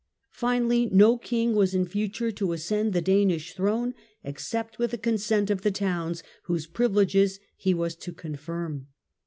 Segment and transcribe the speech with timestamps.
[0.33, 3.93] Finally no King was in future to ascend the Danish throne
[4.23, 8.87] ex cept with the consent of the towns whose privileges he was to confirm.